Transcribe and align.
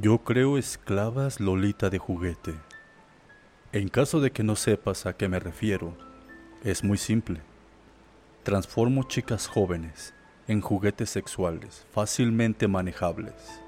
Yo 0.00 0.18
creo 0.18 0.58
esclavas 0.58 1.40
Lolita 1.40 1.90
de 1.90 1.98
juguete. 1.98 2.54
En 3.72 3.88
caso 3.88 4.20
de 4.20 4.30
que 4.30 4.44
no 4.44 4.54
sepas 4.54 5.06
a 5.06 5.16
qué 5.16 5.28
me 5.28 5.40
refiero, 5.40 5.92
es 6.62 6.84
muy 6.84 6.98
simple. 6.98 7.40
Transformo 8.44 9.04
chicas 9.04 9.48
jóvenes 9.48 10.14
en 10.46 10.60
juguetes 10.60 11.10
sexuales 11.10 11.84
fácilmente 11.90 12.68
manejables. 12.68 13.60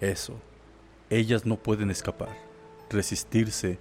Eso, 0.00 0.34
ellas 1.10 1.44
no 1.44 1.56
pueden 1.56 1.90
escapar, 1.90 2.36
resistirse, 2.88 3.80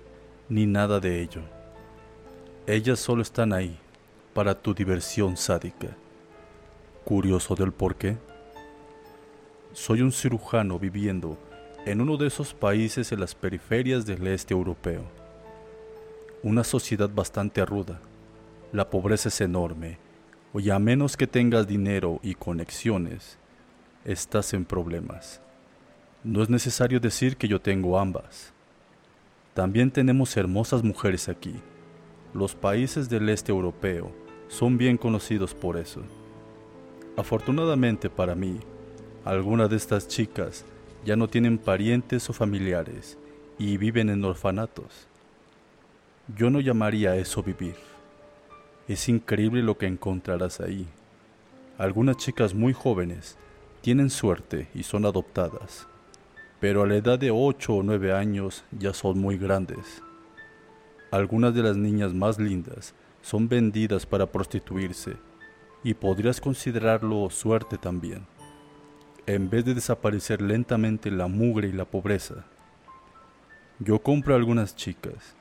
ni 0.49 0.65
nada 0.65 0.99
de 0.99 1.21
ello. 1.21 1.41
Ellas 2.65 2.99
solo 2.99 3.21
están 3.21 3.53
ahí 3.53 3.77
para 4.33 4.59
tu 4.59 4.73
diversión 4.73 5.37
sádica. 5.37 5.89
¿Curioso 7.03 7.53
del 7.53 7.71
por 7.71 7.97
qué? 7.97 8.17
Soy 9.73 10.01
un 10.01 10.11
cirujano 10.11 10.79
viviendo 10.79 11.37
en 11.87 12.01
uno 12.01 12.17
de 12.17 12.27
esos 12.27 12.53
países 12.53 13.13
en 13.13 13.21
las 13.21 13.33
periferias 13.33 14.05
del 14.05 14.27
este 14.27 14.53
europeo. 14.53 15.03
Una 16.43 16.65
sociedad 16.65 17.09
bastante 17.09 17.65
ruda. 17.65 18.01
La 18.73 18.89
pobreza 18.89 19.29
es 19.29 19.39
enorme, 19.39 19.97
y 20.53 20.69
a 20.69 20.79
menos 20.79 21.15
que 21.15 21.27
tengas 21.27 21.65
dinero 21.65 22.19
y 22.21 22.35
conexiones, 22.35 23.37
estás 24.03 24.53
en 24.53 24.65
problemas. 24.65 25.39
No 26.25 26.43
es 26.43 26.49
necesario 26.49 26.99
decir 26.99 27.37
que 27.37 27.47
yo 27.47 27.61
tengo 27.61 27.97
ambas. 27.97 28.51
También 29.53 29.89
tenemos 29.89 30.35
hermosas 30.35 30.83
mujeres 30.83 31.29
aquí. 31.29 31.55
Los 32.33 32.53
países 32.53 33.07
del 33.07 33.29
este 33.29 33.53
europeo 33.53 34.11
son 34.49 34.77
bien 34.77 34.97
conocidos 34.97 35.53
por 35.53 35.77
eso. 35.77 36.01
Afortunadamente 37.15 38.09
para 38.09 38.35
mí, 38.35 38.59
algunas 39.23 39.69
de 39.69 39.77
estas 39.77 40.09
chicas 40.09 40.65
ya 41.07 41.15
no 41.15 41.29
tienen 41.29 41.57
parientes 41.57 42.29
o 42.29 42.33
familiares 42.33 43.17
y 43.57 43.77
viven 43.77 44.09
en 44.09 44.25
orfanatos. 44.25 45.07
Yo 46.35 46.49
no 46.49 46.59
llamaría 46.59 47.15
eso 47.15 47.41
vivir. 47.41 47.75
Es 48.89 49.07
increíble 49.07 49.63
lo 49.63 49.77
que 49.77 49.87
encontrarás 49.87 50.59
ahí. 50.59 50.85
Algunas 51.77 52.17
chicas 52.17 52.53
muy 52.53 52.73
jóvenes 52.73 53.37
tienen 53.79 54.09
suerte 54.09 54.67
y 54.75 54.83
son 54.83 55.05
adoptadas, 55.05 55.87
pero 56.59 56.83
a 56.83 56.87
la 56.87 56.95
edad 56.95 57.17
de 57.17 57.31
8 57.31 57.73
o 57.73 57.83
9 57.83 58.11
años 58.11 58.65
ya 58.77 58.93
son 58.93 59.17
muy 59.17 59.37
grandes. 59.37 60.03
Algunas 61.09 61.55
de 61.55 61.63
las 61.63 61.77
niñas 61.77 62.13
más 62.13 62.37
lindas 62.37 62.93
son 63.21 63.47
vendidas 63.47 64.05
para 64.05 64.25
prostituirse 64.25 65.15
y 65.85 65.93
podrías 65.93 66.41
considerarlo 66.41 67.29
suerte 67.29 67.77
también 67.77 68.27
en 69.27 69.49
vez 69.49 69.65
de 69.65 69.73
desaparecer 69.73 70.41
lentamente 70.41 71.11
la 71.11 71.27
mugre 71.27 71.67
y 71.67 71.73
la 71.73 71.83
pobreza. 71.83 72.45
Yo 73.77 73.99
compro 73.99 74.33
algunas 74.33 74.77
chicas. 74.77 75.35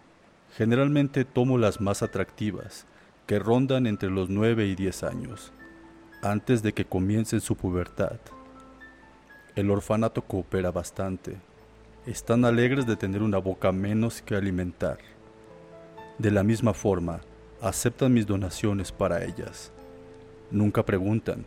Generalmente 0.56 1.25
tomo 1.25 1.56
las 1.56 1.81
más 1.81 2.03
atractivas, 2.03 2.84
que 3.28 3.39
rondan 3.39 3.87
entre 3.87 4.11
los 4.11 4.28
9 4.28 4.67
y 4.67 4.75
10 4.75 5.05
años, 5.05 5.53
antes 6.20 6.65
de 6.65 6.73
que 6.73 6.84
comiencen 6.84 7.41
su 7.41 7.55
pubertad. 7.55 8.19
El 9.55 9.70
orfanato 9.70 10.23
coopera 10.23 10.73
bastante. 10.73 11.37
Están 12.06 12.45
alegres 12.45 12.87
de 12.87 12.97
tener 12.97 13.23
una 13.23 13.39
boca 13.39 13.71
menos 13.71 14.21
que 14.21 14.34
alimentar. 14.34 14.98
De 16.19 16.33
la 16.33 16.43
misma 16.43 16.75
forma, 16.75 17.21
aceptan 17.62 18.12
mis 18.12 18.27
donaciones 18.27 18.91
para 18.91 19.25
ellas. 19.25 19.71
Nunca 20.50 20.84
preguntan, 20.84 21.47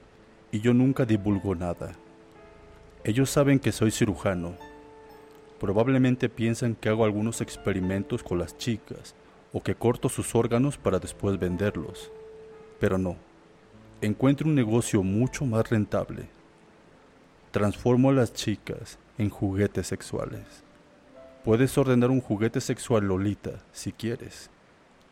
y 0.54 0.62
yo 0.62 0.74
nunca 0.74 1.06
divulgo 1.06 1.54
nada. 1.54 1.92
Ellos 3.06 3.30
saben 3.30 3.60
que 3.60 3.72
soy 3.72 3.92
cirujano. 3.92 4.56
Probablemente 5.58 6.28
piensan 6.28 6.76
que 6.76 6.90
hago 6.90 7.06
algunos 7.06 7.40
experimentos 7.40 8.24
con 8.24 8.40
las 8.40 8.58
chicas 8.58 9.16
o 9.54 9.64
que 9.64 9.74
corto 9.74 10.10
sus 10.10 10.36
órganos 10.36 10.78
para 10.78 11.00
después 11.00 11.40
venderlos. 11.40 12.12
Pero 12.78 12.98
no. 12.98 13.16
Encuentro 14.02 14.50
un 14.50 14.56
negocio 14.56 15.02
mucho 15.02 15.46
más 15.46 15.70
rentable. 15.70 16.28
Transformo 17.52 18.10
a 18.10 18.14
las 18.14 18.34
chicas 18.34 19.00
en 19.18 19.30
juguetes 19.30 19.88
sexuales. 19.88 20.64
Puedes 21.46 21.78
ordenar 21.78 22.12
un 22.12 22.20
juguete 22.20 22.60
sexual 22.60 23.06
Lolita 23.06 23.64
si 23.72 23.94
quieres. 23.94 24.50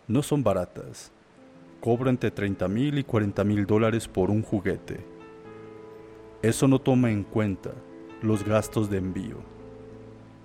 No 0.10 0.24
son 0.24 0.44
baratas. 0.44 1.10
Cobran 1.80 2.16
entre 2.16 2.32
30 2.32 2.68
mil 2.68 2.98
y 2.98 3.06
40 3.06 3.46
mil 3.46 3.66
dólares 3.66 4.10
por 4.10 4.30
un 4.30 4.44
juguete 4.44 5.17
eso 6.48 6.68
no 6.68 6.80
toma 6.80 7.12
en 7.12 7.24
cuenta 7.24 7.72
los 8.22 8.44
gastos 8.44 8.90
de 8.90 8.98
envío. 8.98 9.38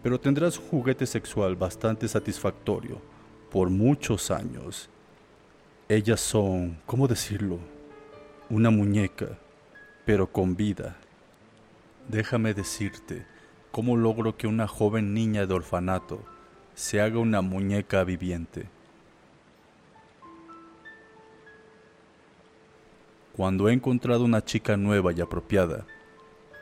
Pero 0.02 0.18
tendrás 0.18 0.58
un 0.58 0.66
juguete 0.66 1.06
sexual 1.06 1.54
bastante 1.54 2.08
satisfactorio 2.08 3.00
por 3.50 3.70
muchos 3.70 4.30
años. 4.30 4.90
Ellas 5.88 6.20
son, 6.20 6.80
¿cómo 6.86 7.06
decirlo? 7.06 7.58
Una 8.50 8.70
muñeca, 8.70 9.38
pero 10.04 10.32
con 10.32 10.56
vida. 10.56 10.96
Déjame 12.08 12.52
decirte 12.52 13.24
cómo 13.70 13.96
logro 13.96 14.36
que 14.36 14.46
una 14.46 14.66
joven 14.66 15.14
niña 15.14 15.46
de 15.46 15.54
orfanato 15.54 16.20
se 16.74 17.00
haga 17.00 17.18
una 17.18 17.42
muñeca 17.42 18.02
viviente. 18.02 18.68
Cuando 23.36 23.68
he 23.68 23.72
encontrado 23.72 24.24
una 24.24 24.44
chica 24.44 24.76
nueva 24.76 25.12
y 25.12 25.20
apropiada, 25.22 25.86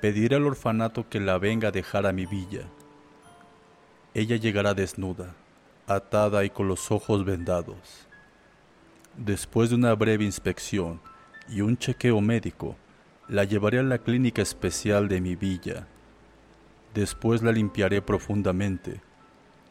pediré 0.00 0.36
al 0.36 0.46
orfanato 0.46 1.08
que 1.08 1.18
la 1.18 1.36
venga 1.38 1.68
a 1.68 1.72
dejar 1.72 2.06
a 2.06 2.12
mi 2.12 2.26
villa. 2.26 2.68
Ella 4.14 4.36
llegará 4.36 4.72
desnuda, 4.72 5.34
atada 5.88 6.44
y 6.44 6.50
con 6.50 6.68
los 6.68 6.90
ojos 6.92 7.24
vendados. 7.24 8.06
Después 9.16 9.70
de 9.70 9.76
una 9.76 9.94
breve 9.94 10.24
inspección 10.24 11.00
y 11.48 11.60
un 11.60 11.76
chequeo 11.76 12.20
médico, 12.20 12.76
la 13.28 13.42
llevaré 13.42 13.80
a 13.80 13.82
la 13.82 13.98
clínica 13.98 14.40
especial 14.40 15.08
de 15.08 15.20
mi 15.20 15.34
villa. 15.34 15.88
Después 16.94 17.42
la 17.42 17.50
limpiaré 17.50 18.00
profundamente. 18.00 19.00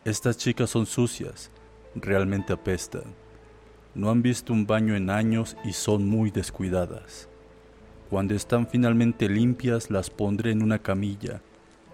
Estas 0.04 0.38
chicas 0.38 0.70
son 0.70 0.86
sucias, 0.86 1.50
realmente 1.96 2.52
apestan. 2.52 3.04
No 3.95 4.11
han 4.11 4.22
visto 4.22 4.53
un 4.53 4.67
baño 4.67 4.95
en 4.95 5.09
años 5.09 5.57
y 5.63 5.73
son 5.73 6.07
muy 6.07 6.31
descuidadas. 6.31 7.27
Cuando 8.09 8.33
están 8.33 8.67
finalmente 8.67 9.29
limpias 9.29 9.89
las 9.89 10.09
pondré 10.09 10.51
en 10.51 10.63
una 10.63 10.79
camilla 10.79 11.41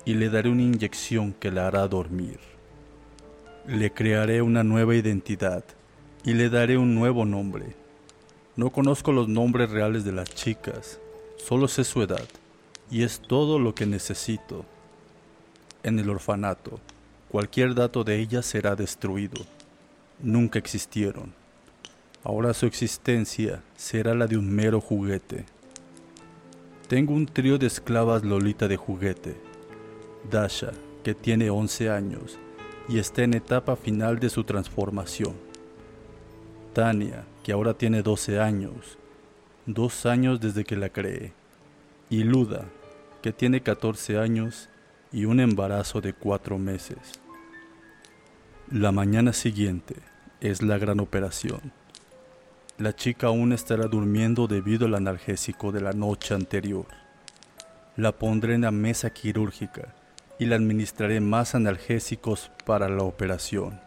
y 0.06 0.14
le 0.14 0.30
daré 0.30 0.50
una 0.50 0.62
inyección 0.62 1.34
que 1.34 1.52
la 1.52 1.68
hará 1.68 1.88
dormir. 1.88 2.40
Le 3.68 3.92
crearé 3.92 4.42
una 4.42 4.64
nueva 4.64 4.96
identidad 4.96 5.64
y 6.24 6.34
le 6.34 6.50
daré 6.50 6.78
un 6.78 6.96
nuevo 6.96 7.26
nombre. 7.26 7.76
No 8.56 8.70
conozco 8.72 9.12
los 9.12 9.28
nombres 9.28 9.70
reales 9.70 10.06
de 10.06 10.12
las 10.12 10.30
chicas, 10.34 11.00
solo 11.38 11.68
sé 11.68 11.84
su 11.84 12.02
edad 12.02 12.26
y 12.90 13.04
es 13.04 13.20
todo 13.20 13.60
lo 13.60 13.74
que 13.74 13.86
necesito. 13.86 14.66
En 15.84 16.00
el 16.00 16.10
orfanato, 16.10 16.80
cualquier 17.30 17.76
dato 17.76 18.04
de 18.04 18.20
ellas 18.20 18.46
será 18.46 18.76
destruido. 18.76 19.46
Nunca 20.20 20.60
existieron. 20.60 21.45
Ahora 22.26 22.56
su 22.56 22.66
existencia 22.66 23.62
será 23.76 24.16
la 24.16 24.26
de 24.26 24.36
un 24.36 24.50
mero 24.50 24.82
juguete. 24.82 25.46
Tengo 26.88 27.14
un 27.14 27.28
trío 27.28 27.60
de 27.60 27.68
esclavas 27.68 28.24
Lolita 28.24 28.68
de 28.68 28.78
juguete. 28.78 29.36
Dasha, 30.32 30.72
que 31.04 31.14
tiene 31.14 31.52
11 31.52 31.92
años 31.92 32.40
y 32.90 32.98
está 32.98 33.22
en 33.22 33.36
etapa 33.36 33.76
final 33.76 34.18
de 34.20 34.32
su 34.32 34.44
transformación. 34.44 35.36
Tania, 36.74 37.26
que 37.44 37.52
ahora 37.52 37.76
tiene 37.76 38.02
12 38.02 38.40
años, 38.40 38.98
dos 39.68 40.08
años 40.08 40.42
desde 40.42 40.64
que 40.64 40.76
la 40.76 40.90
creé. 40.90 41.32
Y 42.10 42.24
Luda, 42.24 42.66
que 43.22 43.34
tiene 43.34 43.62
14 43.62 44.18
años 44.18 44.68
y 45.12 45.26
un 45.26 45.40
embarazo 45.40 46.02
de 46.02 46.14
4 46.14 46.58
meses. 46.58 46.98
La 48.72 48.92
mañana 48.92 49.32
siguiente 49.32 49.98
es 50.42 50.64
la 50.64 50.80
gran 50.80 51.00
operación. 51.00 51.85
La 52.78 52.94
chica 52.94 53.28
aún 53.28 53.54
estará 53.54 53.88
durmiendo 53.88 54.48
debido 54.48 54.86
al 54.86 54.96
analgésico 54.96 55.72
de 55.72 55.80
la 55.80 55.94
noche 55.94 56.34
anterior. 56.34 56.88
La 57.96 58.12
pondré 58.12 58.56
en 58.56 58.62
la 58.64 58.72
mesa 58.72 59.12
quirúrgica 59.12 59.96
y 60.40 60.46
le 60.46 60.56
administraré 60.56 61.22
más 61.22 61.56
analgésicos 61.56 62.52
para 62.66 62.90
la 62.90 63.04
operación. 63.04 63.80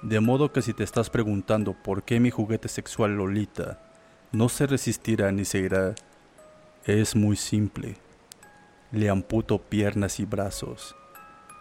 De 0.00 0.20
modo 0.20 0.54
que 0.54 0.62
si 0.62 0.72
te 0.72 0.84
estás 0.84 1.10
preguntando 1.10 1.74
por 1.74 2.02
qué 2.02 2.18
mi 2.18 2.30
juguete 2.30 2.68
sexual 2.68 3.14
Lolita 3.16 3.78
no 4.32 4.48
se 4.48 4.66
resistirá 4.66 5.30
ni 5.30 5.44
se 5.44 5.58
irá, 5.58 5.94
es 6.86 7.14
muy 7.14 7.36
simple. 7.36 7.96
Le 8.90 9.10
amputo 9.10 9.58
piernas 9.58 10.18
y 10.18 10.24
brazos. 10.24 10.96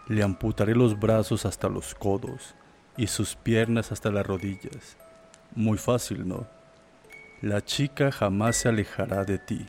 Le 0.07 0.23
amputaré 0.23 0.75
los 0.75 0.97
brazos 0.97 1.45
hasta 1.45 1.67
los 1.67 1.93
codos 1.93 2.55
y 2.95 3.07
sus 3.07 3.35
piernas 3.35 3.91
hasta 3.91 4.11
las 4.11 4.25
rodillas 4.25 4.95
muy 5.55 5.77
fácil, 5.77 6.27
¿no? 6.27 6.47
La 7.41 7.63
chica 7.63 8.11
jamás 8.11 8.57
se 8.57 8.69
alejará 8.69 9.25
de 9.25 9.37
ti. 9.39 9.65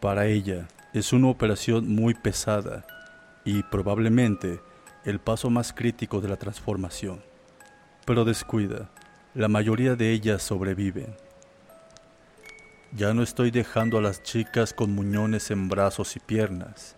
Para 0.00 0.26
ella 0.26 0.68
es 0.92 1.12
una 1.12 1.28
operación 1.28 1.88
muy 1.88 2.14
pesada 2.14 2.86
y 3.44 3.62
probablemente 3.64 4.60
el 5.04 5.18
paso 5.18 5.50
más 5.50 5.72
crítico 5.72 6.20
de 6.20 6.28
la 6.28 6.36
transformación. 6.36 7.22
Pero 8.04 8.24
descuida, 8.24 8.88
la 9.34 9.48
mayoría 9.48 9.96
de 9.96 10.12
ellas 10.12 10.42
sobreviven. 10.42 11.14
Ya 12.92 13.12
no 13.12 13.22
estoy 13.22 13.50
dejando 13.50 13.98
a 13.98 14.02
las 14.02 14.22
chicas 14.22 14.72
con 14.72 14.94
muñones 14.94 15.50
en 15.50 15.68
brazos 15.68 16.16
y 16.16 16.20
piernas. 16.20 16.96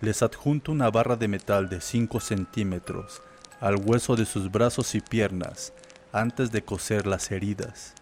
Les 0.00 0.22
adjunto 0.22 0.72
una 0.72 0.90
barra 0.90 1.16
de 1.16 1.28
metal 1.28 1.68
de 1.68 1.80
5 1.80 2.20
centímetros 2.20 3.22
al 3.60 3.76
hueso 3.76 4.16
de 4.16 4.26
sus 4.26 4.50
brazos 4.50 4.94
y 4.94 5.00
piernas 5.00 5.72
antes 6.16 6.50
de 6.50 6.62
coser 6.62 7.06
las 7.06 7.30
heridas. 7.30 7.94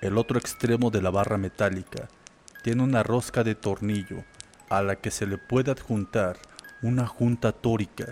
El 0.00 0.18
otro 0.18 0.36
extremo 0.36 0.90
de 0.90 1.00
la 1.00 1.10
barra 1.10 1.38
metálica 1.38 2.08
tiene 2.64 2.82
una 2.82 3.04
rosca 3.04 3.44
de 3.44 3.54
tornillo 3.54 4.24
a 4.68 4.82
la 4.82 4.96
que 4.96 5.12
se 5.12 5.24
le 5.26 5.38
puede 5.38 5.70
adjuntar 5.70 6.38
una 6.82 7.06
junta 7.06 7.52
tórica. 7.52 8.10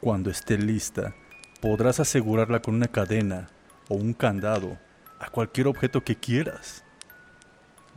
Cuando 0.00 0.30
esté 0.30 0.56
lista, 0.56 1.14
podrás 1.60 1.98
asegurarla 1.98 2.62
con 2.62 2.76
una 2.76 2.86
cadena 2.86 3.48
o 3.88 3.96
un 3.96 4.14
candado 4.14 4.78
a 5.18 5.28
cualquier 5.28 5.66
objeto 5.66 6.04
que 6.04 6.14
quieras. 6.14 6.84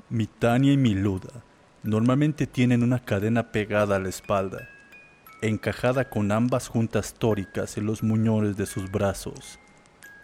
Mi 0.10 0.26
Tania 0.26 0.74
y 0.74 0.78
mi 0.78 0.96
Luda 0.96 1.44
normalmente 1.84 2.48
tienen 2.48 2.82
una 2.82 2.98
cadena 2.98 3.52
pegada 3.52 3.98
a 3.98 4.00
la 4.00 4.10
espalda, 4.10 4.68
encajada 5.42 6.10
con 6.10 6.32
ambas 6.32 6.68
juntas 6.68 7.14
tóricas 7.14 7.78
en 7.78 7.86
los 7.86 8.02
muñones 8.02 8.58
de 8.58 8.66
sus 8.66 8.90
brazos. 8.90 9.60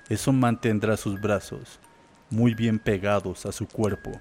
Eso 0.10 0.34
mantendrá 0.34 0.98
sus 0.98 1.22
brazos 1.22 1.80
muy 2.30 2.54
bien 2.54 2.80
pegados 2.80 3.46
a 3.46 3.52
su 3.52 3.68
cuerpo. 3.68 4.12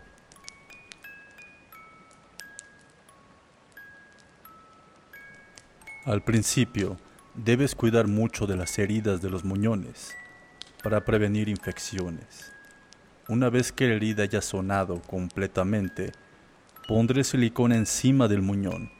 Al 6.04 6.22
principio, 6.22 6.96
debes 7.34 7.74
cuidar 7.74 8.06
mucho 8.06 8.46
de 8.46 8.56
las 8.56 8.78
heridas 8.78 9.20
de 9.20 9.28
los 9.28 9.44
muñones 9.44 10.16
para 10.82 11.04
prevenir 11.04 11.48
infecciones. 11.48 12.52
Una 13.28 13.50
vez 13.50 13.72
que 13.72 13.86
la 13.88 13.94
herida 13.94 14.22
haya 14.22 14.40
sonado 14.40 15.02
completamente, 15.02 16.12
pondré 16.86 17.24
silicona 17.24 17.76
encima 17.76 18.26
del 18.26 18.40
muñón. 18.40 18.90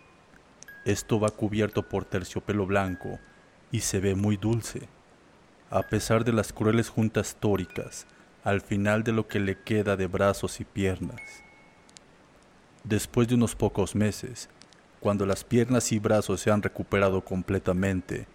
Esto 0.84 1.18
va 1.18 1.30
cubierto 1.30 1.88
por 1.88 2.04
terciopelo 2.04 2.66
blanco 2.66 3.18
y 3.72 3.80
se 3.80 4.00
ve 4.00 4.14
muy 4.14 4.36
dulce, 4.36 4.88
a 5.70 5.82
pesar 5.82 6.24
de 6.24 6.32
las 6.32 6.52
crueles 6.52 6.88
juntas 6.88 7.36
tóricas 7.38 8.06
al 8.44 8.60
final 8.60 9.04
de 9.04 9.12
lo 9.12 9.28
que 9.28 9.40
le 9.40 9.60
queda 9.60 9.96
de 9.96 10.06
brazos 10.06 10.60
y 10.60 10.64
piernas. 10.64 11.20
Después 12.84 13.28
de 13.28 13.34
unos 13.34 13.54
pocos 13.54 13.94
meses, 13.94 14.48
cuando 15.00 15.26
las 15.26 15.44
piernas 15.44 15.92
y 15.92 15.98
brazos 15.98 16.40
se 16.40 16.50
han 16.50 16.62
recuperado 16.62 17.22
completamente, 17.22 18.26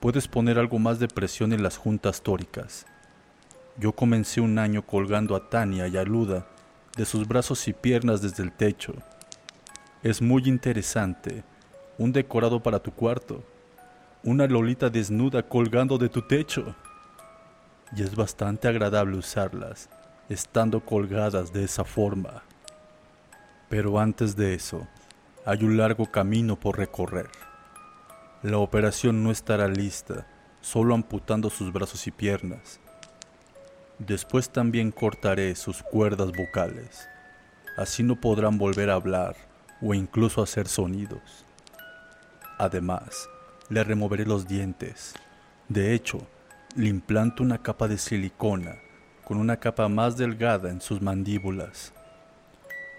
puedes 0.00 0.28
poner 0.28 0.58
algo 0.58 0.78
más 0.78 0.98
de 0.98 1.08
presión 1.08 1.52
en 1.52 1.62
las 1.62 1.78
juntas 1.78 2.22
tóricas. 2.22 2.86
Yo 3.78 3.92
comencé 3.92 4.40
un 4.40 4.58
año 4.58 4.84
colgando 4.84 5.34
a 5.34 5.48
Tania 5.48 5.88
y 5.88 5.96
a 5.96 6.04
Luda 6.04 6.46
de 6.96 7.06
sus 7.06 7.26
brazos 7.26 7.66
y 7.68 7.72
piernas 7.72 8.20
desde 8.20 8.42
el 8.42 8.52
techo. 8.52 8.94
Es 10.02 10.20
muy 10.20 10.42
interesante, 10.46 11.44
un 11.96 12.12
decorado 12.12 12.62
para 12.62 12.80
tu 12.80 12.92
cuarto, 12.92 13.42
una 14.24 14.46
lolita 14.46 14.90
desnuda 14.90 15.42
colgando 15.42 15.98
de 15.98 16.08
tu 16.08 16.22
techo. 16.22 16.74
Y 17.96 18.02
es 18.02 18.14
bastante 18.14 18.68
agradable 18.68 19.16
usarlas, 19.16 19.88
estando 20.28 20.80
colgadas 20.84 21.52
de 21.52 21.64
esa 21.64 21.84
forma. 21.84 22.42
Pero 23.68 23.98
antes 23.98 24.36
de 24.36 24.54
eso, 24.54 24.86
hay 25.44 25.64
un 25.64 25.76
largo 25.76 26.10
camino 26.10 26.56
por 26.56 26.78
recorrer. 26.78 27.30
La 28.42 28.58
operación 28.58 29.22
no 29.22 29.30
estará 29.30 29.68
lista, 29.68 30.26
solo 30.60 30.94
amputando 30.94 31.50
sus 31.50 31.72
brazos 31.72 32.06
y 32.06 32.10
piernas. 32.10 32.80
Después 33.98 34.50
también 34.50 34.92
cortaré 34.92 35.54
sus 35.56 35.82
cuerdas 35.82 36.30
vocales. 36.32 37.08
Así 37.76 38.02
no 38.02 38.16
podrán 38.16 38.58
volver 38.58 38.90
a 38.90 38.94
hablar 38.94 39.36
o 39.80 39.94
incluso 39.94 40.42
hacer 40.42 40.68
sonidos. 40.68 41.44
Además, 42.58 43.28
le 43.68 43.84
removeré 43.84 44.24
los 44.24 44.48
dientes. 44.48 45.14
De 45.68 45.94
hecho, 45.94 46.26
le 46.74 46.88
implanto 46.88 47.42
una 47.42 47.58
capa 47.58 47.88
de 47.88 47.98
silicona 47.98 48.76
con 49.24 49.36
una 49.36 49.58
capa 49.58 49.88
más 49.88 50.16
delgada 50.16 50.70
en 50.70 50.80
sus 50.80 51.02
mandíbulas. 51.02 51.92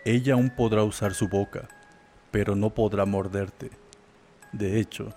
Ella 0.06 0.36
aún 0.36 0.52
podrá 0.52 0.84
usar 0.84 1.16
su 1.16 1.28
boca, 1.28 1.68
pero 2.30 2.56
no 2.56 2.70
podrá 2.70 3.06
morderte. 3.06 3.72
De 4.52 4.80
hecho, 4.80 5.14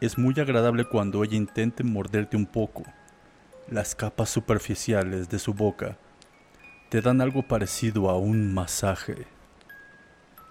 es 0.00 0.18
muy 0.18 0.38
agradable 0.38 0.84
cuando 0.84 1.24
ella 1.24 1.36
intente 1.36 1.82
morderte 1.82 2.36
un 2.36 2.46
poco. 2.46 2.84
Las 3.68 3.94
capas 3.94 4.30
superficiales 4.30 5.28
de 5.28 5.38
su 5.38 5.52
boca 5.52 5.96
te 6.90 7.00
dan 7.00 7.20
algo 7.20 7.42
parecido 7.42 8.08
a 8.08 8.16
un 8.16 8.54
masaje. 8.54 9.26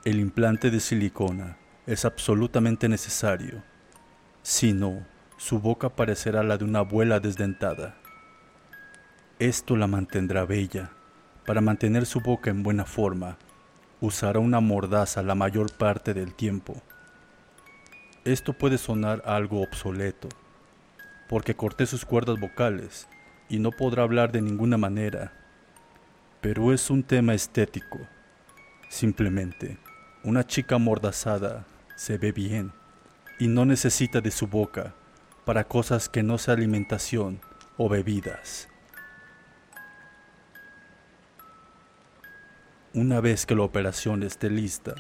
El 0.04 0.20
implante 0.20 0.72
de 0.72 0.80
silicona 0.80 1.58
es 1.86 2.04
absolutamente 2.04 2.90
necesario. 2.90 3.62
Si 4.44 4.74
no, 4.74 5.06
su 5.38 5.60
boca 5.60 5.90
parecerá 5.90 6.42
la 6.42 6.58
de 6.58 6.66
una 6.66 6.80
abuela 6.80 7.20
desdentada. 7.20 7.96
Esto 9.38 9.76
la 9.76 9.86
mantendrá 9.86 10.46
bella. 10.46 10.90
Para 11.46 11.62
mantener 11.62 12.08
su 12.08 12.22
boca 12.22 12.50
en 12.50 12.64
buena 12.64 12.86
forma, 12.86 13.38
usará 14.00 14.40
una 14.40 14.60
mordaza 14.60 15.22
la 15.22 15.36
mayor 15.36 15.72
parte 15.72 16.16
del 16.16 16.34
tiempo. 16.34 16.82
Esto 18.26 18.54
puede 18.54 18.80
sonar 18.80 19.22
algo 19.26 19.62
obsoleto, 19.62 20.30
porque 21.30 21.56
corté 21.56 21.86
sus 21.86 22.04
cuerdas 22.04 22.40
vocales 22.40 23.08
y 23.48 23.60
no 23.60 23.70
podrá 23.72 24.02
hablar 24.02 24.32
de 24.32 24.42
ninguna 24.42 24.78
manera, 24.78 25.34
pero 26.42 26.74
es 26.74 26.90
un 26.90 27.04
tema 27.04 27.36
estético. 27.36 28.00
Simplemente, 28.90 29.78
una 30.24 30.46
chica 30.46 30.76
amordazada 30.76 31.66
se 31.96 32.18
ve 32.18 32.32
bien 32.32 32.81
y 33.42 33.48
no 33.48 33.66
necesita 33.66 34.22
de 34.22 34.30
su 34.30 34.46
boca 34.46 34.94
para 35.46 35.64
cosas 35.64 36.10
que 36.10 36.22
no 36.22 36.38
sea 36.38 36.54
alimentación 36.54 37.42
o 37.76 37.90
bebidas. 37.90 38.70
Una 42.94 43.20
vez 43.20 43.48
que 43.48 43.56
la 43.56 43.64
operación 43.64 44.22
esté 44.22 44.52
lista, 44.52 44.94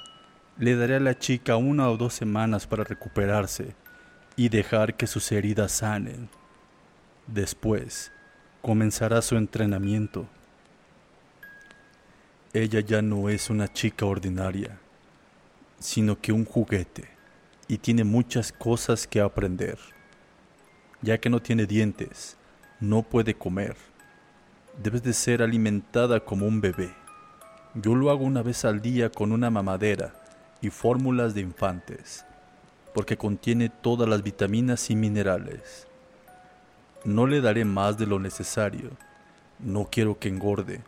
le 0.57 0.75
daré 0.75 0.95
a 0.95 0.99
la 0.99 1.19
chica 1.19 1.55
una 1.55 1.87
o 1.91 1.97
dos 1.97 2.15
semanas 2.15 2.65
para 2.65 2.83
recuperarse 2.83 3.75
y 4.35 4.49
dejar 4.49 4.95
que 4.95 5.05
sus 5.05 5.31
heridas 5.31 5.73
sanen. 5.73 6.27
Después, 7.27 8.11
comenzará 8.63 9.21
su 9.21 9.37
entrenamiento. 9.37 10.25
Ella 12.53 12.79
ya 12.79 13.03
no 13.03 13.29
es 13.29 13.51
una 13.51 13.71
chica 13.71 14.07
ordinaria, 14.07 14.79
sino 15.77 16.19
que 16.19 16.31
un 16.31 16.45
juguete, 16.45 17.20
y 17.71 17.77
tiene 17.77 18.03
muchas 18.03 18.51
cosas 18.51 19.07
que 19.07 19.21
aprender. 19.21 19.79
Ya 21.01 21.19
que 21.19 21.29
no 21.29 21.41
tiene 21.41 21.65
dientes, 21.65 22.35
no 22.81 23.01
puede 23.01 23.33
comer. 23.33 23.77
Debes 24.83 25.03
de 25.03 25.13
ser 25.13 25.41
alimentada 25.41 26.19
como 26.19 26.47
un 26.47 26.59
bebé. 26.59 26.93
Yo 27.73 27.95
lo 27.95 28.09
hago 28.09 28.25
una 28.25 28.41
vez 28.41 28.65
al 28.65 28.81
día 28.81 29.09
con 29.09 29.31
una 29.31 29.49
mamadera 29.49 30.13
y 30.59 30.69
fórmulas 30.69 31.33
de 31.33 31.39
infantes, 31.39 32.25
porque 32.93 33.15
contiene 33.15 33.69
todas 33.69 34.09
las 34.09 34.21
vitaminas 34.21 34.89
y 34.89 34.97
minerales. 34.97 35.87
No 37.05 37.25
le 37.25 37.39
daré 37.39 37.63
más 37.63 37.97
de 37.97 38.05
lo 38.05 38.19
necesario. 38.19 38.89
No 39.59 39.87
quiero 39.89 40.19
que 40.19 40.27
engorde, 40.27 40.81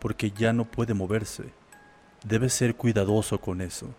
porque 0.00 0.32
ya 0.32 0.52
no 0.52 0.64
puede 0.64 0.94
moverse. 0.94 1.44
Debe 2.24 2.48
ser 2.48 2.74
cuidadoso 2.74 3.40
con 3.40 3.60
eso. 3.60 3.94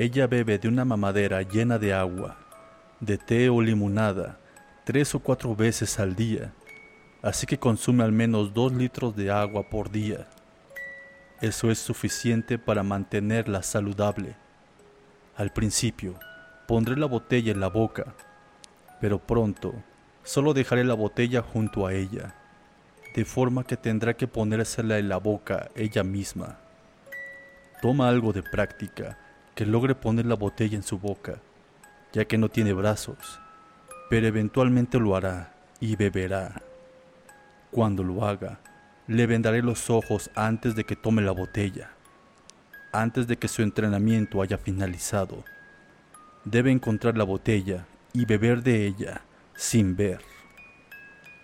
Ella 0.00 0.26
bebe 0.26 0.58
de 0.58 0.66
una 0.66 0.86
mamadera 0.86 1.42
llena 1.42 1.78
de 1.78 1.92
agua, 1.92 2.38
de 3.00 3.18
té 3.18 3.50
o 3.50 3.60
limonada, 3.60 4.38
tres 4.82 5.14
o 5.14 5.18
cuatro 5.18 5.54
veces 5.54 6.00
al 6.00 6.16
día, 6.16 6.54
así 7.20 7.46
que 7.46 7.58
consume 7.58 8.02
al 8.02 8.10
menos 8.10 8.54
dos 8.54 8.72
litros 8.72 9.14
de 9.14 9.30
agua 9.30 9.68
por 9.68 9.90
día. 9.90 10.26
Eso 11.42 11.70
es 11.70 11.80
suficiente 11.80 12.56
para 12.56 12.82
mantenerla 12.82 13.62
saludable. 13.62 14.36
Al 15.36 15.52
principio, 15.52 16.14
pondré 16.66 16.96
la 16.96 17.04
botella 17.04 17.52
en 17.52 17.60
la 17.60 17.68
boca, 17.68 18.14
pero 19.02 19.18
pronto 19.18 19.74
solo 20.24 20.54
dejaré 20.54 20.82
la 20.82 20.94
botella 20.94 21.42
junto 21.42 21.86
a 21.86 21.92
ella, 21.92 22.34
de 23.14 23.26
forma 23.26 23.64
que 23.64 23.76
tendrá 23.76 24.14
que 24.14 24.26
ponérsela 24.26 24.96
en 24.96 25.10
la 25.10 25.18
boca 25.18 25.68
ella 25.74 26.02
misma. 26.02 26.56
Toma 27.82 28.08
algo 28.08 28.32
de 28.32 28.42
práctica 28.42 29.18
que 29.60 29.66
logre 29.66 29.94
poner 29.94 30.24
la 30.24 30.36
botella 30.36 30.74
en 30.74 30.82
su 30.82 30.98
boca, 30.98 31.34
ya 32.14 32.24
que 32.24 32.38
no 32.38 32.48
tiene 32.48 32.72
brazos, 32.72 33.38
pero 34.08 34.26
eventualmente 34.26 34.98
lo 34.98 35.14
hará 35.14 35.52
y 35.80 35.96
beberá. 35.96 36.62
Cuando 37.70 38.02
lo 38.02 38.24
haga, 38.24 38.58
le 39.06 39.26
vendaré 39.26 39.60
los 39.60 39.90
ojos 39.90 40.30
antes 40.34 40.74
de 40.76 40.84
que 40.84 40.96
tome 40.96 41.20
la 41.20 41.32
botella, 41.32 41.90
antes 42.90 43.26
de 43.26 43.36
que 43.36 43.48
su 43.48 43.60
entrenamiento 43.60 44.40
haya 44.40 44.56
finalizado. 44.56 45.44
debe 46.46 46.72
encontrar 46.72 47.18
la 47.18 47.24
botella 47.24 47.84
y 48.14 48.24
beber 48.24 48.62
de 48.62 48.86
ella 48.86 49.20
sin 49.54 49.94
ver. 49.94 50.22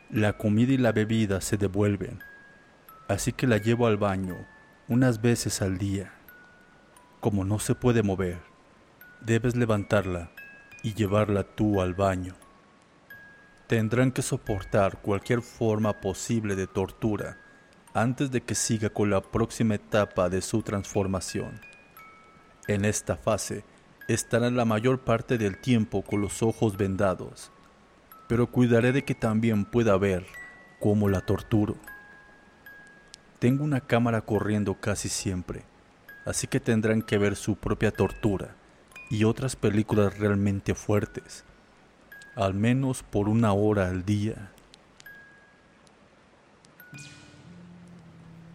La 0.09 0.39
comida 0.39 0.73
y 0.73 0.79
la 0.79 0.93
bebida 0.93 1.43
se 1.43 1.59
devuelven, 1.59 2.21
así 3.09 3.35
que 3.35 3.47
la 3.47 3.59
llevo 3.59 3.87
al 3.87 3.99
baño 3.99 4.39
unas 4.89 5.21
veces 5.21 5.61
al 5.61 5.77
día. 5.77 6.15
Como 7.27 7.45
no 7.45 7.59
se 7.59 7.75
puede 7.75 8.05
mover, 8.05 8.39
debes 9.21 9.57
levantarla 9.57 10.31
y 10.85 10.95
llevarla 10.95 11.43
tú 11.43 11.81
al 11.81 11.93
baño. 11.93 12.37
Tendrán 13.67 14.13
que 14.13 14.23
soportar 14.23 15.03
cualquier 15.03 15.43
forma 15.43 15.95
posible 15.95 16.55
de 16.55 16.69
tortura 16.69 17.37
antes 17.95 18.31
de 18.31 18.43
que 18.43 18.55
siga 18.55 18.91
con 18.91 19.11
la 19.11 19.21
próxima 19.23 19.75
etapa 19.75 20.29
de 20.29 20.41
su 20.41 20.63
transformación. 20.63 21.61
En 22.69 22.85
esta 22.85 23.17
fase 23.17 23.65
estarán 24.07 24.55
la 24.55 24.65
mayor 24.65 25.01
parte 25.01 25.37
del 25.37 25.59
tiempo 25.59 26.03
con 26.03 26.21
los 26.21 26.45
ojos 26.45 26.77
vendados, 26.77 27.51
pero 28.29 28.47
cuidaré 28.53 28.93
de 28.93 29.05
que 29.05 29.17
también 29.17 29.65
pueda 29.65 29.97
ver 29.97 30.25
cómo 30.79 31.09
la 31.09 31.23
torturo. 31.23 31.75
Tengo 33.41 33.65
una 33.65 33.81
cámara 33.81 34.21
corriendo 34.21 34.75
casi 34.75 35.09
siempre, 35.09 35.65
así 36.27 36.47
que 36.47 36.61
tendrán 36.61 37.01
que 37.01 37.17
ver 37.17 37.37
su 37.37 37.57
propia 37.57 37.91
tortura 37.91 38.55
y 39.11 39.25
otras 39.25 39.57
películas 39.57 40.19
realmente 40.19 40.75
fuertes 40.75 41.45
al 42.37 42.53
menos 42.53 43.03
por 43.03 43.31
una 43.31 43.55
hora 43.55 43.89
al 43.89 44.05
día. 44.05 44.51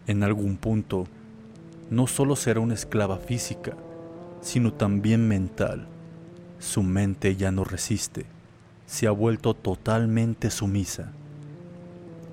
En 0.06 0.22
algún 0.22 0.56
punto, 0.56 1.08
no 1.90 2.06
solo 2.06 2.36
será 2.36 2.60
una 2.60 2.74
esclava 2.74 3.18
física, 3.18 3.76
sino 4.40 4.72
también 4.72 5.26
mental. 5.26 5.88
Su 6.60 6.84
mente 6.84 7.34
ya 7.34 7.50
no 7.50 7.64
resiste, 7.64 8.24
se 8.86 9.08
ha 9.08 9.10
vuelto 9.10 9.54
totalmente 9.54 10.50
sumisa. 10.50 11.10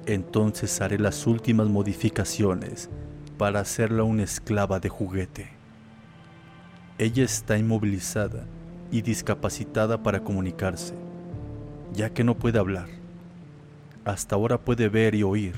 Entonces 0.06 0.82
haré 0.82 1.00
las 1.00 1.26
últimas 1.26 1.68
modificaciones 1.68 2.90
para 3.40 3.62
hacerla 3.62 4.04
una 4.04 4.22
esclava 4.22 4.80
de 4.80 4.90
juguete. 4.90 5.50
Ella 7.00 7.24
está 7.24 7.58
inmovilizada 7.58 8.46
y 8.92 9.02
discapacitada 9.02 10.04
para 10.04 10.20
comunicarse 10.20 10.94
ya 11.94 12.10
que 12.12 12.24
no 12.24 12.36
puede 12.36 12.60
hablar. 12.60 12.88
Hasta 14.06 14.36
ahora 14.36 14.58
puede 14.58 14.90
ver 14.90 15.16
y 15.16 15.24
oír. 15.24 15.56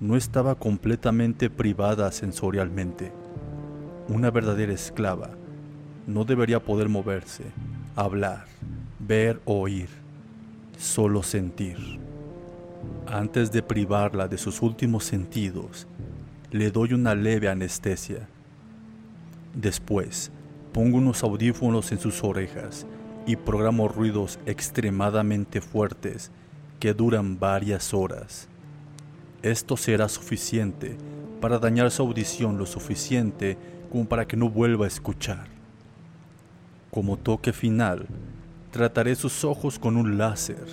No 0.00 0.16
estaba 0.16 0.54
completamente 0.54 1.50
privada 1.50 2.10
sensorialmente. 2.12 3.12
Una 4.08 4.30
verdadera 4.30 4.72
esclava 4.72 5.30
no 6.06 6.24
debería 6.24 6.60
poder 6.60 6.88
moverse, 6.88 7.44
hablar, 7.94 8.46
ver 8.98 9.40
o 9.44 9.60
oír, 9.60 9.88
solo 10.78 11.22
sentir. 11.22 11.76
Antes 13.06 13.52
de 13.52 13.62
privarla 13.62 14.26
de 14.26 14.38
sus 14.38 14.62
últimos 14.62 15.04
sentidos, 15.04 15.86
le 16.50 16.70
doy 16.70 16.94
una 16.94 17.14
leve 17.14 17.48
anestesia. 17.48 18.28
Después, 19.54 20.32
pongo 20.72 20.98
unos 20.98 21.22
audífonos 21.22 21.92
en 21.92 21.98
sus 21.98 22.24
orejas 22.24 22.86
y 23.26 23.36
programo 23.36 23.86
ruidos 23.86 24.40
extremadamente 24.46 25.60
fuertes 25.60 26.32
que 26.80 26.92
duran 26.92 27.38
varias 27.38 27.94
horas. 27.94 28.48
Esto 29.42 29.76
será 29.76 30.08
suficiente 30.08 30.96
para 31.40 31.58
dañar 31.58 31.90
su 31.90 32.02
audición 32.02 32.58
lo 32.58 32.66
suficiente 32.66 33.56
como 33.90 34.06
para 34.06 34.26
que 34.26 34.36
no 34.36 34.50
vuelva 34.50 34.86
a 34.86 34.88
escuchar. 34.88 35.46
Como 36.90 37.16
toque 37.16 37.52
final, 37.52 38.06
trataré 38.72 39.14
sus 39.14 39.44
ojos 39.44 39.78
con 39.78 39.96
un 39.96 40.18
láser. 40.18 40.66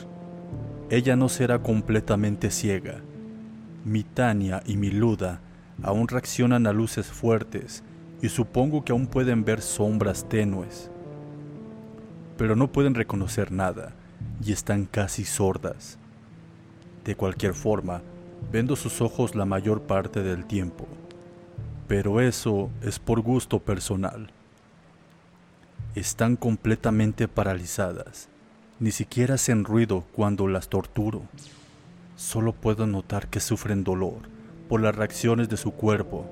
Ella 0.89 1.15
no 1.15 1.29
será 1.29 1.59
completamente 1.59 2.49
ciega. 2.49 3.01
Mi 3.85 4.03
Tania 4.03 4.63
y 4.65 4.77
mi 4.77 4.89
Luda 4.89 5.41
aún 5.83 6.07
reaccionan 6.07 6.67
a 6.67 6.73
luces 6.73 7.07
fuertes 7.07 7.83
y 8.21 8.29
supongo 8.29 8.83
que 8.83 8.91
aún 8.91 9.07
pueden 9.07 9.45
ver 9.45 9.61
sombras 9.61 10.27
tenues 10.27 10.89
pero 12.37 12.55
no 12.55 12.71
pueden 12.71 12.95
reconocer 12.95 13.51
nada 13.51 13.93
y 14.43 14.51
están 14.51 14.85
casi 14.85 15.25
sordas. 15.25 15.97
De 17.03 17.15
cualquier 17.15 17.53
forma, 17.53 18.01
vendo 18.51 18.75
sus 18.75 19.01
ojos 19.01 19.35
la 19.35 19.45
mayor 19.45 19.81
parte 19.81 20.21
del 20.21 20.45
tiempo, 20.45 20.87
pero 21.87 22.21
eso 22.21 22.69
es 22.81 22.99
por 22.99 23.21
gusto 23.21 23.59
personal. 23.59 24.29
Están 25.95 26.35
completamente 26.35 27.27
paralizadas, 27.27 28.29
ni 28.79 28.91
siquiera 28.91 29.35
hacen 29.35 29.63
ruido 29.65 30.03
cuando 30.13 30.47
las 30.47 30.69
torturo. 30.69 31.23
Solo 32.15 32.53
puedo 32.53 32.85
notar 32.85 33.27
que 33.27 33.39
sufren 33.39 33.83
dolor 33.83 34.36
por 34.67 34.81
las 34.81 34.95
reacciones 34.95 35.49
de 35.49 35.57
su 35.57 35.71
cuerpo, 35.71 36.25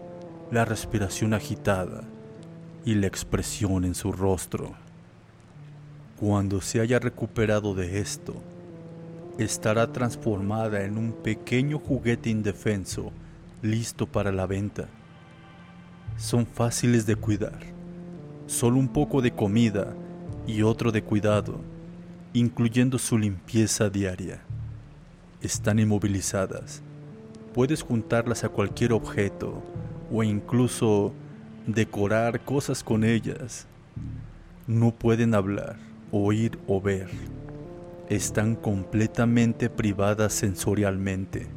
la 0.52 0.66
respiración 0.66 1.34
agitada 1.34 2.04
y 2.86 2.96
la 2.96 3.08
expresión 3.08 3.86
en 3.86 3.96
su 3.96 4.12
rostro. 4.12 4.74
Cuando 6.20 6.62
se 6.62 6.80
haya 6.80 7.00
recuperado 7.00 7.74
de 7.74 8.00
esto, 8.00 8.36
estará 9.38 9.92
transformada 9.92 10.84
en 10.84 10.98
un 10.98 11.12
pequeño 11.12 11.80
juguete 11.80 12.30
indefenso 12.30 13.12
listo 13.62 14.06
para 14.06 14.32
la 14.32 14.46
venta. 14.46 14.88
Son 16.18 16.46
fáciles 16.46 17.06
de 17.06 17.16
cuidar, 17.16 17.60
solo 18.48 18.78
un 18.78 18.88
poco 18.88 19.22
de 19.22 19.32
comida 19.32 19.94
y 20.48 20.62
otro 20.62 20.92
de 20.92 21.04
cuidado, 21.04 21.60
incluyendo 22.34 22.98
su 23.00 23.18
limpieza 23.18 23.90
diaria. 23.90 24.42
Están 25.42 25.80
inmovilizadas, 25.80 26.82
puedes 27.56 27.84
juntarlas 27.84 28.44
a 28.44 28.50
cualquier 28.50 28.92
objeto 28.92 29.64
o 30.12 30.24
incluso 30.24 31.14
decorar 31.66 32.42
cosas 32.42 32.84
con 32.84 33.06
ellas. 33.06 33.66
No 34.68 34.92
pueden 34.92 35.34
hablar 35.34 35.78
oír 36.12 36.60
o 36.68 36.82
ver. 36.82 37.08
Están 38.10 38.56
completamente 38.58 39.70
privadas 39.70 40.34
sensorialmente. 40.34 41.48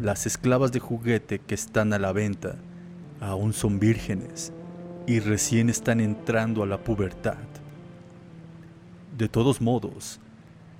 Las 0.00 0.24
esclavas 0.24 0.72
de 0.72 0.80
juguete 0.80 1.38
que 1.38 1.54
están 1.54 1.92
a 1.92 1.98
la 1.98 2.12
venta 2.12 2.56
aún 3.20 3.52
son 3.52 3.78
vírgenes 3.78 4.54
y 5.06 5.20
recién 5.20 5.68
están 5.68 6.00
entrando 6.00 6.62
a 6.62 6.66
la 6.66 6.78
pubertad. 6.78 7.44
De 9.18 9.28
todos 9.28 9.60
modos, 9.60 10.18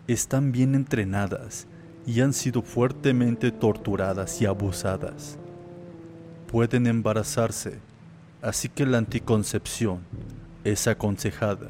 están 0.09 0.51
bien 0.51 0.75
entrenadas 0.75 1.67
y 2.07 2.21
han 2.21 2.33
sido 2.33 2.63
fuertemente 2.63 3.51
torturadas 3.51 4.41
y 4.41 4.47
abusadas. 4.47 5.39
Pueden 6.51 6.87
embarazarse, 6.87 7.79
así 8.43 8.69
que 8.69 8.87
la 8.87 8.99
anticoncepción 8.99 10.01
es 10.65 10.87
aconsejada 10.87 11.69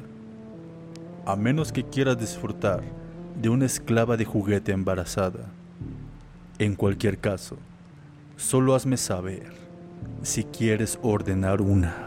a 1.25 1.35
menos 1.35 1.71
que 1.71 1.83
quieras 1.83 2.19
disfrutar 2.19 2.83
de 3.41 3.49
una 3.49 3.65
esclava 3.65 4.15
de 4.15 4.25
juguete 4.25 4.71
embarazada. 4.71 5.39
En 6.59 6.75
cualquier 6.75 7.17
caso, 7.17 7.57
solo 8.37 8.75
hazme 8.75 8.97
saber 8.97 9.51
si 10.21 10.43
quieres 10.43 10.99
ordenar 11.01 11.61
una. 11.61 12.04